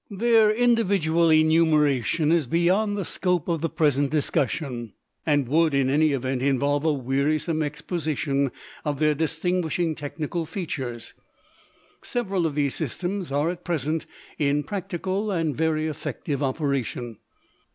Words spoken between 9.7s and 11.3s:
technical features.